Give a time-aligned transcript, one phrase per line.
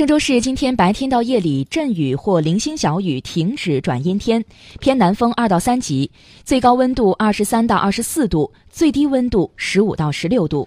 [0.00, 4.42] 郑州市今天白天到夜里阵雨或零星小雨停止转阴天。
[4.78, 6.10] 偏南风二到三级
[6.42, 10.66] 最高温度二十三到二十四度最低温度十五到十六度。